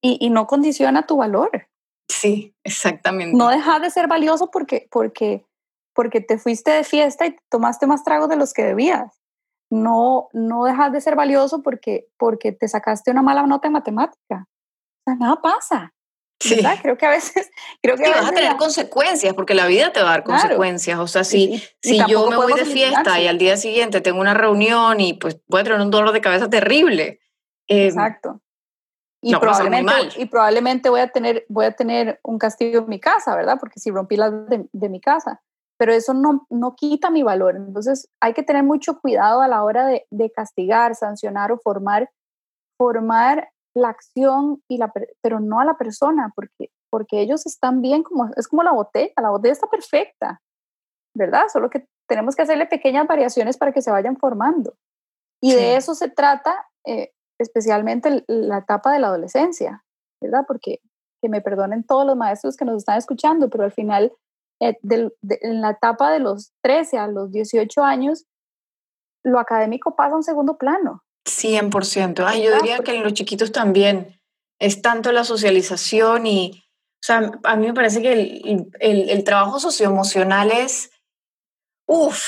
[0.06, 1.68] Y, y no condiciona tu valor.
[2.08, 3.36] Sí, exactamente.
[3.36, 5.44] No dejas de ser valioso porque, porque,
[5.94, 9.16] porque te fuiste de fiesta y tomaste más tragos de los que debías
[9.70, 14.46] no, no dejas de ser valioso porque, porque te sacaste una mala nota en matemática.
[14.46, 15.92] O sea, nada pasa.
[16.40, 16.62] Sí.
[16.82, 17.50] Creo que a veces...
[17.82, 20.98] Creo que vas a tener consecuencias, porque la vida te va a dar consecuencias.
[20.98, 24.34] O sea, si, si yo me voy de fiesta y al día siguiente tengo una
[24.34, 27.20] reunión y pues voy a tener un dolor de cabeza terrible.
[27.68, 28.42] Em, Exacto.
[29.28, 33.34] Y, probablemente, y probablemente voy a, tener, voy a tener un castigo en mi casa,
[33.34, 33.56] ¿verdad?
[33.58, 35.40] Porque si rompí la de, de mi casa
[35.78, 37.56] pero eso no, no quita mi valor.
[37.56, 42.10] Entonces hay que tener mucho cuidado a la hora de, de castigar, sancionar o formar,
[42.78, 48.02] formar la acción, y la, pero no a la persona, porque, porque ellos están bien,
[48.02, 50.40] como, es como la botella, la botella está perfecta,
[51.14, 51.48] ¿verdad?
[51.52, 54.74] Solo que tenemos que hacerle pequeñas variaciones para que se vayan formando.
[55.42, 59.84] Y de eso se trata eh, especialmente la etapa de la adolescencia,
[60.20, 60.44] ¿verdad?
[60.46, 60.80] Porque
[61.22, 64.12] que me perdonen todos los maestros que nos están escuchando, pero al final
[64.60, 68.24] eh, en la etapa de los 13 a los 18 años,
[69.24, 71.02] lo académico pasa a un segundo plano.
[71.26, 72.24] 100%.
[72.26, 74.20] Ay, yo diría que en los chiquitos también
[74.60, 79.24] es tanto la socialización y, o sea, a mí me parece que el, el, el
[79.24, 80.90] trabajo socioemocional es,
[81.86, 82.20] uff,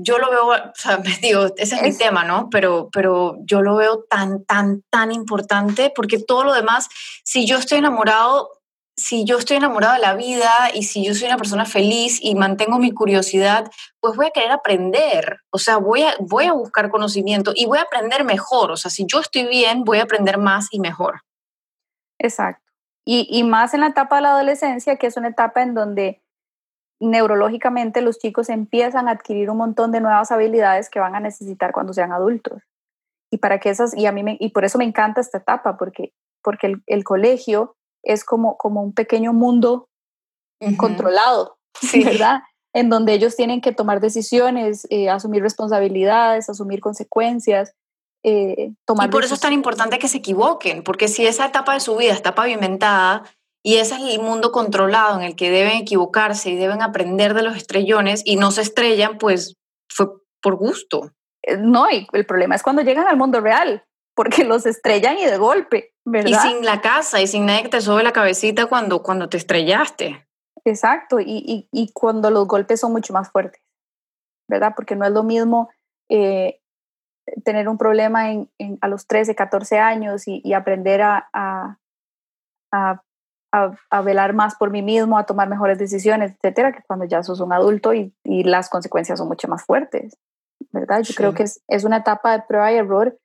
[0.00, 2.48] yo lo veo, o sea, digo, ese es, mi tema, ¿no?
[2.50, 6.88] Pero, pero yo lo veo tan, tan, tan importante porque todo lo demás,
[7.24, 8.50] si yo estoy enamorado,
[8.96, 12.34] si yo estoy enamorada de la vida y si yo soy una persona feliz y
[12.36, 16.90] mantengo mi curiosidad, pues voy a querer aprender, o sea, voy a, voy a buscar
[16.90, 20.38] conocimiento y voy a aprender mejor, o sea, si yo estoy bien, voy a aprender
[20.38, 21.22] más y mejor.
[22.20, 22.62] Exacto.
[23.04, 26.23] Y, y más en la etapa de la adolescencia, que es una etapa en donde
[27.00, 31.72] neurológicamente los chicos empiezan a adquirir un montón de nuevas habilidades que van a necesitar
[31.72, 32.62] cuando sean adultos.
[33.30, 35.76] Y para que esas, y a mí me, y por eso me encanta esta etapa,
[35.76, 39.88] porque, porque el, el colegio es como, como un pequeño mundo
[40.76, 41.58] controlado,
[42.04, 42.42] ¿verdad?
[42.72, 47.74] En donde ellos tienen que tomar decisiones, eh, asumir responsabilidades, asumir consecuencias.
[48.22, 51.74] Eh, tomar y por eso es tan importante que se equivoquen, porque si esa etapa
[51.74, 53.24] de su vida está pavimentada
[53.66, 57.42] y ese es el mundo controlado en el que deben equivocarse y deben aprender de
[57.42, 59.56] los estrellones y no se estrellan, pues
[59.88, 60.08] fue
[60.42, 61.12] por gusto.
[61.42, 63.82] Eh, no, y el problema es cuando llegan al mundo real,
[64.14, 66.30] porque los estrellan y de golpe, ¿verdad?
[66.30, 69.38] Y sin la casa y sin nadie que te sube la cabecita cuando, cuando te
[69.38, 70.28] estrellaste.
[70.66, 73.62] Exacto, y, y, cuando los golpes son mucho más fuertes,
[74.48, 74.72] ¿verdad?
[74.74, 75.70] Porque no es lo mismo
[76.10, 76.60] eh,
[77.44, 78.48] tener un problema en,
[78.80, 81.78] a los 13, 14 años y, aprender a, a,
[82.72, 83.02] a,
[83.90, 87.40] a, velar más por mí mismo, a tomar mejores decisiones, etcétera, que cuando ya sos
[87.40, 90.16] un adulto y, las consecuencias son mucho más fuertes,
[90.72, 91.02] ¿verdad?
[91.02, 93.18] Yo creo que es, es una etapa de prueba y error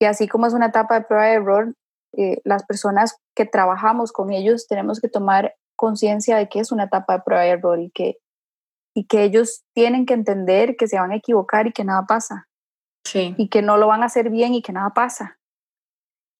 [0.00, 1.74] y así como es una etapa de prueba y error,
[2.16, 6.84] eh, las personas que trabajamos con ellos tenemos que tomar conciencia de que es una
[6.84, 8.18] etapa de prueba y error y que,
[8.94, 12.48] y que ellos tienen que entender que se van a equivocar y que nada pasa.
[13.04, 13.34] Sí.
[13.36, 15.38] Y que no lo van a hacer bien y que nada pasa.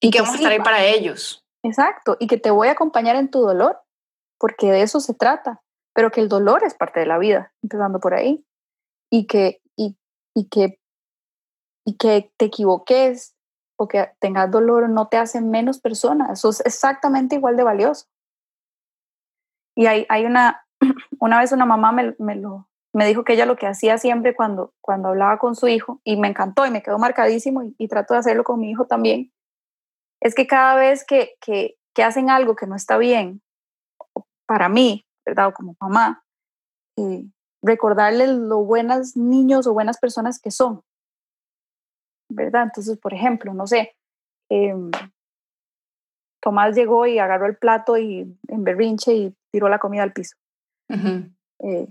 [0.01, 1.44] Y, que, vamos a estar ahí para ellos.
[1.65, 3.81] Exacto, y que te voy a acompañar en tu dolor,
[4.39, 5.63] porque de eso se trata,
[5.95, 8.45] pero que el dolor es parte de la vida, empezando por ahí,
[9.11, 9.97] y que, y,
[10.35, 10.79] y que,
[11.87, 13.35] y que te equivoques
[13.77, 18.09] o que tengas dolor no te hace menos persona, eso es exactamente igual de valioso.
[19.75, 20.67] Y hay, hay una,
[21.19, 24.35] una vez una mamá me, me, lo, me dijo que ella lo que hacía siempre
[24.35, 27.89] cuando, cuando hablaba con su hijo, y me encantó y me quedó marcadísimo, y, y
[27.89, 29.33] trato de hacerlo con mi hijo también,
[30.25, 33.43] es que cada vez que, que, que hacen algo que no está bien,
[34.47, 35.49] para mí, ¿verdad?
[35.49, 36.25] O como mamá,
[36.97, 37.25] eh,
[37.63, 40.83] recordarles lo buenas niños o buenas personas que son,
[42.31, 42.65] ¿verdad?
[42.65, 43.95] Entonces, por ejemplo, no sé,
[44.51, 44.75] eh,
[46.43, 50.37] Tomás llegó y agarró el plato y en berrinche y tiró la comida al piso.
[50.91, 51.35] Uh -huh.
[51.61, 51.89] eh,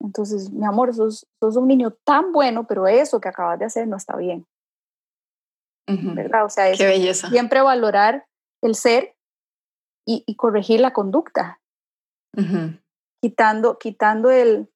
[0.00, 3.86] entonces, mi amor, sos, sos un niño tan bueno, pero eso que acabas de hacer
[3.86, 4.46] no está bien.
[5.94, 6.14] Uh -huh.
[6.14, 6.44] ¿Verdad?
[6.44, 7.28] O sea, es Qué belleza.
[7.30, 8.26] siempre valorar
[8.62, 9.14] el ser
[10.06, 11.60] y, y corregir la conducta,
[12.36, 12.80] Uh -huh.
[13.22, 14.68] quitando, quitando el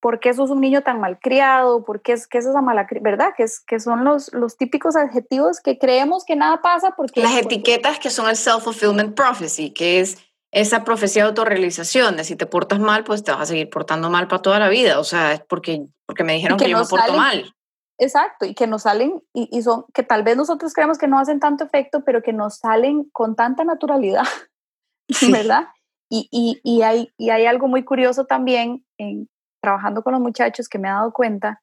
[0.00, 3.32] por qué sos un niño tan malcriado, por qué es, qué es esa mala, ¿verdad?
[3.36, 7.20] Que, es, que son los, los típicos adjetivos que creemos que nada pasa porque...
[7.20, 10.16] Las porque, etiquetas que son el self-fulfillment prophecy, que es
[10.52, 14.08] esa profecía de autorrealización, de si te portas mal, pues te vas a seguir portando
[14.08, 15.00] mal para toda la vida.
[15.00, 17.54] O sea, es porque, porque me dijeron que que, yo me porto salen- mal.
[17.98, 21.18] Exacto, y que nos salen, y, y son, que tal vez nosotros creemos que no
[21.18, 24.24] hacen tanto efecto, pero que nos salen con tanta naturalidad,
[25.08, 25.32] Sí.
[25.32, 25.66] ¿verdad?
[26.10, 29.28] Y, y, y, hay, y hay algo muy curioso también en
[29.62, 31.60] trabajando con los muchachos que me he dado cuenta,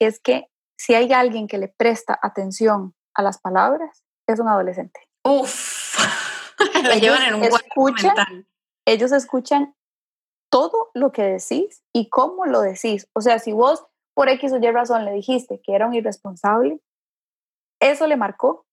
[0.00, 0.46] es que
[0.78, 5.00] si hay alguien que le presta atención a las palabras, es un adolescente.
[5.24, 5.98] Uf,
[6.84, 8.46] la llevan en un escuchan- mental.
[8.86, 9.74] Ellos escuchan
[10.50, 13.08] todo lo que decís y cómo lo decís.
[13.14, 16.80] O sea, si vos por X o Y razón le dijiste que era un irresponsable,
[17.80, 18.64] eso le marcó,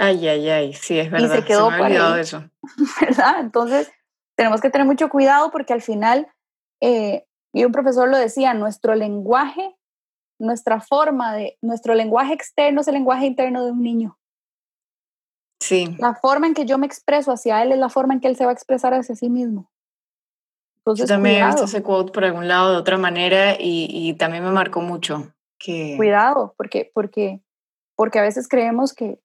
[0.00, 1.34] Ay, ay, ay, sí, es verdad.
[1.34, 2.44] se quedó me por había olvidado eso.
[3.00, 3.40] ¿verdad?
[3.40, 3.90] Entonces,
[4.36, 6.28] tenemos que tener mucho cuidado porque al final,
[6.80, 9.76] eh, y un profesor lo decía, nuestro lenguaje,
[10.38, 14.18] nuestra forma de, nuestro lenguaje externo es el lenguaje interno de un niño.
[15.60, 18.28] Sí, La forma en que yo me expreso hacia él es la forma en que
[18.28, 19.68] él se va a expresar hacia sí mismo.
[20.94, 23.88] Yo Entonces, también he cuidado, visto ese quote por algún lado de otra manera y,
[23.90, 25.32] y también me marcó mucho.
[25.58, 27.40] Que, cuidado, porque, porque,
[27.96, 29.20] porque a veces creemos que,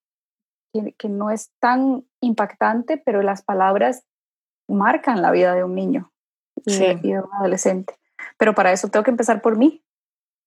[0.73, 4.03] que, que no es tan impactante, pero las palabras
[4.67, 6.11] marcan la vida de un niño
[6.65, 6.85] y, Sí.
[7.03, 7.95] y de un adolescente.
[8.37, 9.83] Pero para eso tengo que empezar por mí,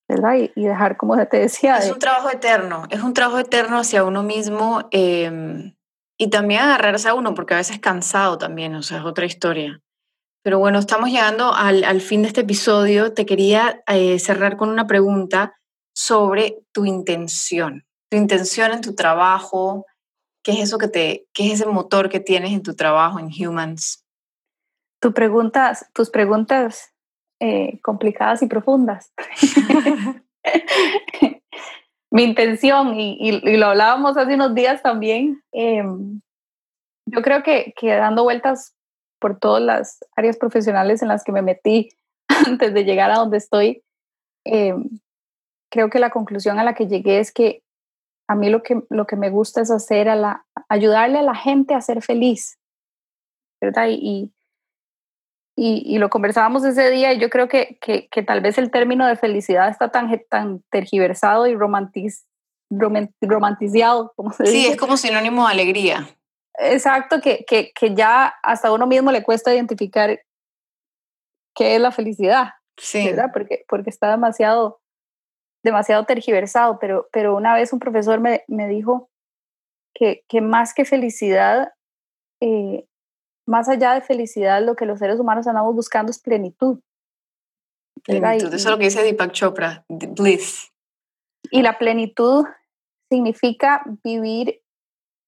[0.08, 0.34] ¿verdad?
[0.36, 3.78] Y, y dejar, como te decía, Es de, un trabajo eterno, es un trabajo eterno
[3.78, 5.74] hacia uno mismo eh,
[6.18, 9.80] y también agarrarse a uno, porque a veces cansado también, o sea, es otra historia.
[10.46, 13.12] Pero bueno, estamos llegando al, al fin de este episodio.
[13.12, 15.56] Te quería eh, cerrar con una pregunta
[15.92, 19.86] sobre tu intención, tu intención en tu trabajo,
[20.44, 23.26] qué es eso que te, qué es ese motor que tienes en tu trabajo en
[23.26, 24.04] Humans.
[25.02, 26.92] tu preguntas, tus preguntas
[27.42, 29.12] eh, complicadas y profundas.
[32.12, 35.82] Mi intención, y, y- y lo hablábamos hace unos días también, eh,
[37.06, 38.75] yo creo que, que dando vueltas
[39.18, 41.88] por todas las áreas profesionales en las que me metí
[42.46, 43.82] antes de llegar a donde estoy,
[44.44, 44.74] eh,
[45.70, 47.62] creo que la conclusión a la que llegué es que
[48.28, 51.34] a mí lo que, lo que me gusta es hacer a la, ayudarle a la
[51.34, 52.58] gente a ser feliz,
[53.60, 53.86] ¿verdad?
[53.90, 54.32] Y,
[55.56, 58.70] y, y lo conversábamos ese día y yo creo que, que, que tal vez el
[58.70, 62.26] término de felicidad está tan, tan tergiversado y romantiz,
[62.70, 64.68] roman- romantizado, como se Sí, dice.
[64.72, 66.08] es como sinónimo de alegría.
[66.58, 70.20] Exacto, que, que, que ya hasta a uno mismo le cuesta identificar
[71.54, 73.30] qué es la felicidad, Sí, ¿verdad?
[73.32, 74.80] Porque, porque está demasiado,
[75.62, 79.10] demasiado tergiversado, pero, pero una vez un profesor me, me dijo
[79.94, 81.72] que, que más que felicidad,
[82.40, 82.86] eh,
[83.46, 86.80] más allá de felicidad, lo que los seres humanos andamos buscando es plenitud.
[88.04, 88.46] plenitud.
[88.48, 90.70] Eso es lo que dice Deepak Chopra, bliss.
[91.50, 92.44] Y la plenitud
[93.08, 94.60] significa vivir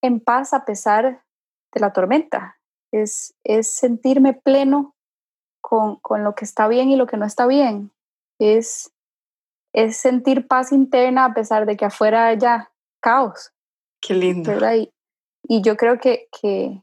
[0.03, 1.23] en paz a pesar
[1.73, 2.59] de la tormenta.
[2.93, 4.95] Es, es sentirme pleno
[5.61, 7.93] con, con lo que está bien y lo que no está bien.
[8.41, 8.93] Es,
[9.75, 12.71] es sentir paz interna a pesar de que afuera haya
[13.01, 13.53] caos,
[14.01, 14.53] Qué lindo.
[14.75, 14.93] Y,
[15.49, 16.83] y yo creo que, que,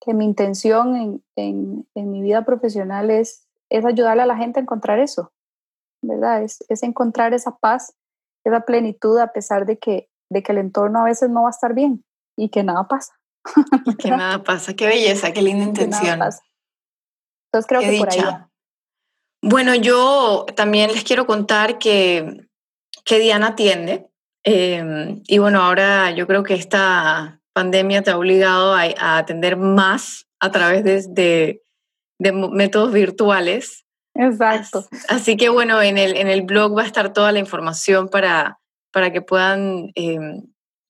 [0.00, 4.58] que mi intención en, en, en mi vida profesional es, es ayudarle a la gente
[4.58, 5.32] a encontrar eso,
[6.02, 6.42] ¿verdad?
[6.42, 7.94] Es, es encontrar esa paz,
[8.44, 11.50] esa plenitud a pesar de que, de que el entorno a veces no va a
[11.50, 12.04] estar bien
[12.38, 13.14] y que nada pasa.
[13.86, 14.74] Y que nada pasa.
[14.74, 16.20] Qué belleza, qué linda intención.
[16.22, 18.50] Entonces creo Qué que por ahí va.
[19.42, 22.48] Bueno, yo también les quiero contar que,
[23.04, 24.08] que Diana atiende.
[24.44, 30.26] Em, y bueno, ahora yo creo que esta pandemia te ha obligado a, atender más
[30.40, 31.62] a través de,
[32.18, 33.84] de, métodos virtuales.
[34.14, 34.86] Exacto.
[35.08, 38.58] Así, que bueno, en el, en el blog va a estar toda la información para,
[38.92, 40.42] para que puedan em,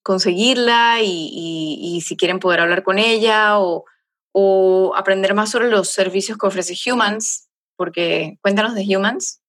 [0.03, 3.85] conseguirla y, si quieren poder hablar con ella o,
[4.95, 9.41] aprender más sobre los servicios que ofrece Humans, porque cuéntanos de Humans.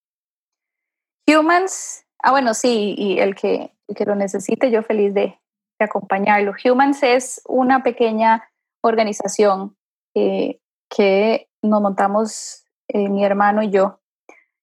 [1.28, 5.38] Humans, ah, bueno, sí, y el que, que lo necesite, yo feliz de,
[5.78, 6.52] acompañarlo.
[6.62, 8.50] Humans es una pequeña
[8.82, 9.76] organización
[10.14, 14.00] eh, que nos montamos eh, mi hermano y yo,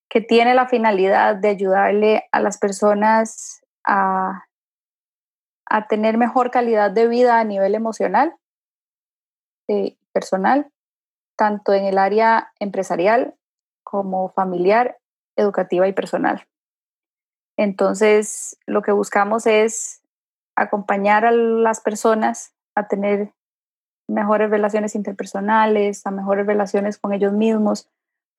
[0.10, 4.47] que tiene la finalidad de ayudarle a las personas a,
[5.70, 8.36] a tener mejor calidad de vida a nivel emocional,
[9.68, 10.72] y personal,
[11.38, 13.36] tanto en el área empresarial
[13.84, 14.98] como familiar,
[15.36, 16.48] educativa y personal.
[17.58, 20.02] Entonces, lo que buscamos es
[20.56, 23.34] acompañar a las personas a tener
[24.08, 27.90] mejores relaciones interpersonales, a mejores relaciones con ellos mismos,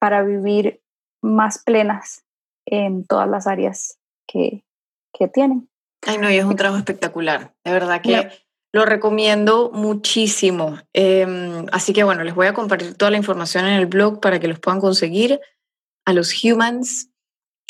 [0.00, 0.80] para vivir
[1.22, 2.24] más plenas
[2.66, 4.64] en todas las áreas que,
[5.12, 5.67] que tienen.
[6.06, 7.54] Ay, no, y es un trabajo espectacular.
[7.64, 8.30] De verdad que
[8.72, 10.78] lo recomiendo muchísimo.
[10.92, 14.38] Em, así que bueno, les voy a compartir toda la información en el blog para
[14.38, 15.40] que los puedan conseguir
[16.04, 17.10] a los humans.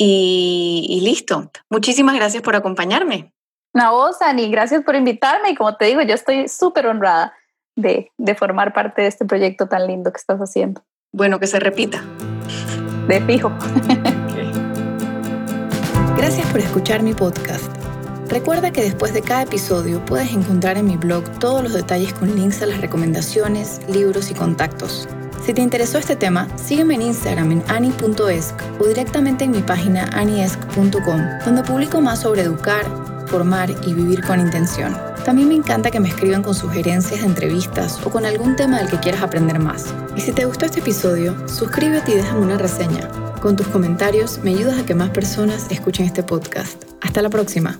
[0.01, 1.51] Y, listo.
[1.69, 3.33] Muchísimas gracias por acompañarme.
[3.73, 5.49] Una voz, Ani, gracias por invitarme.
[5.51, 7.33] Y como te digo, yo estoy súper honrada
[7.75, 10.81] de, de formar parte de este proyecto tan lindo que estás haciendo.
[11.11, 12.01] Bueno, que se repita.
[13.07, 13.51] De fijo.
[16.15, 17.78] Gracias por escuchar mi podcast.
[18.29, 22.35] Recuerda que después de cada episodio puedes encontrar en mi blog todos los detalles con
[22.35, 25.07] links a las recomendaciones, libros y contactos.
[25.43, 30.07] Si te interesó este tema, sígueme en Instagram en ani.esc o directamente en mi página
[30.13, 32.85] aniesc.com, donde publico más sobre educar,
[33.25, 34.95] formar y vivir con intención.
[35.25, 38.89] También me encanta que me escriban con sugerencias de entrevistas o con algún tema del
[38.89, 39.91] que quieras aprender más.
[40.15, 43.09] Y si te gustó este episodio, suscríbete y déjame una reseña.
[43.41, 46.83] Con tus comentarios me ayudas a que más personas escuchen este podcast.
[47.01, 47.79] Hasta la próxima.